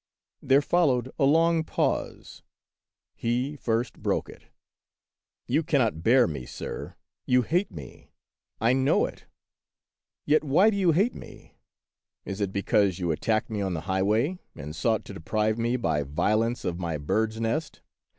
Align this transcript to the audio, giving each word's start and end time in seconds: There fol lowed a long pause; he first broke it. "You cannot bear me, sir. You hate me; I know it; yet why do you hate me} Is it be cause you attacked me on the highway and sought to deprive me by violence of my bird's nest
There 0.41 0.63
fol 0.63 0.87
lowed 0.87 1.11
a 1.19 1.25
long 1.25 1.63
pause; 1.63 2.41
he 3.13 3.55
first 3.55 3.99
broke 4.01 4.29
it. 4.29 4.45
"You 5.45 5.61
cannot 5.61 6.01
bear 6.01 6.25
me, 6.25 6.47
sir. 6.47 6.95
You 7.27 7.43
hate 7.43 7.69
me; 7.69 8.09
I 8.59 8.73
know 8.73 9.05
it; 9.05 9.25
yet 10.25 10.43
why 10.43 10.71
do 10.71 10.75
you 10.77 10.91
hate 10.91 11.13
me} 11.13 11.53
Is 12.25 12.41
it 12.41 12.51
be 12.51 12.63
cause 12.63 12.97
you 12.97 13.11
attacked 13.11 13.51
me 13.51 13.61
on 13.61 13.75
the 13.75 13.81
highway 13.81 14.39
and 14.55 14.75
sought 14.75 15.05
to 15.05 15.13
deprive 15.13 15.59
me 15.59 15.75
by 15.75 16.01
violence 16.01 16.65
of 16.65 16.79
my 16.79 16.97
bird's 16.97 17.39
nest 17.39 17.81